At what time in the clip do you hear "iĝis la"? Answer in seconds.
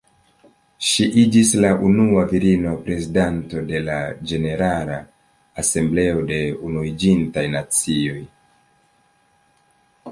1.23-1.69